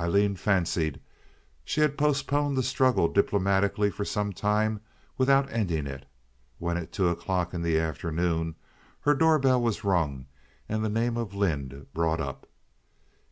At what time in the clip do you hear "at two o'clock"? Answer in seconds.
6.76-7.52